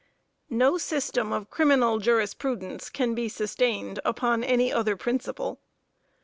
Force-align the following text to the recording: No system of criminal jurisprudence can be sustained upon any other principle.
No 0.49 0.79
system 0.79 1.31
of 1.31 1.51
criminal 1.51 1.99
jurisprudence 1.99 2.89
can 2.89 3.13
be 3.13 3.29
sustained 3.29 3.99
upon 4.03 4.43
any 4.43 4.73
other 4.73 4.95
principle. 4.97 5.59